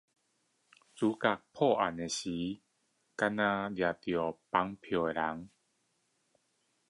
[0.95, 2.59] 主角破案時只
[3.17, 5.51] 抓到綁票的人